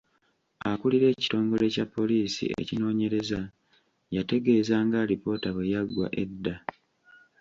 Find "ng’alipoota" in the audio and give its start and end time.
4.85-5.49